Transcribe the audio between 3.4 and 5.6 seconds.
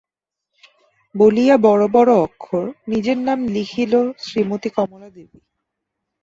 লিখিল–শ্রীমতী কমলা দেবী।